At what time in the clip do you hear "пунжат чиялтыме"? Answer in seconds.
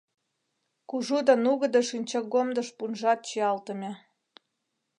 2.77-3.91